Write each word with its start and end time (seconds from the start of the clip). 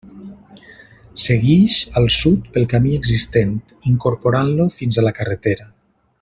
Seguix 1.23 1.75
al 2.01 2.09
sud 2.15 2.47
pel 2.55 2.65
camí 2.71 2.95
existent, 3.01 3.53
incorporant-lo 3.93 4.69
fins 4.79 4.99
a 4.99 5.05
la 5.11 5.13
carretera. 5.21 5.71